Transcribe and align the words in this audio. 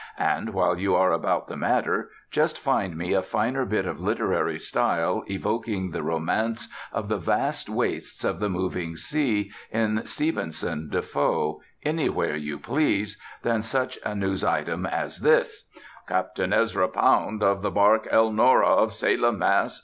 And 0.17 0.55
while 0.55 0.79
you 0.79 0.95
are 0.95 1.11
about 1.11 1.47
the 1.47 1.55
matter, 1.55 2.09
just 2.31 2.57
find 2.59 2.97
me 2.97 3.13
a 3.13 3.21
finer 3.21 3.65
bit 3.65 3.85
of 3.85 3.99
literary 4.01 4.57
style 4.57 5.21
evoking 5.29 5.91
the 5.91 6.01
romance 6.01 6.67
of 6.91 7.07
the 7.07 7.19
vast 7.19 7.69
wastes 7.69 8.23
of 8.23 8.39
the 8.39 8.49
moving 8.49 8.95
sea, 8.95 9.51
in 9.69 10.03
Stevenson, 10.07 10.89
Defoe, 10.89 11.61
anywhere 11.83 12.35
you 12.35 12.57
please, 12.57 13.21
than 13.43 13.61
such 13.61 13.99
a 14.03 14.15
news 14.15 14.43
item 14.43 14.87
as 14.87 15.19
this: 15.19 15.69
"Capt. 16.07 16.39
Ezra 16.39 16.87
Pound, 16.87 17.43
of 17.43 17.61
the 17.61 17.69
bark 17.69 18.07
Elnora, 18.11 18.69
of 18.69 18.95
Salem, 18.95 19.37
Mass. 19.37 19.79